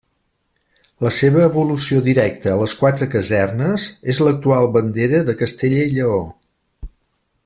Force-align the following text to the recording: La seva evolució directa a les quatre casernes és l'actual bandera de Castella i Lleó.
La 1.07 1.11
seva 1.17 1.43
evolució 1.49 1.99
directa 2.07 2.49
a 2.53 2.57
les 2.61 2.73
quatre 2.81 3.09
casernes 3.17 3.85
és 4.15 4.23
l'actual 4.29 4.69
bandera 4.79 5.21
de 5.29 5.37
Castella 5.43 5.85
i 5.91 5.97
Lleó. 5.99 6.19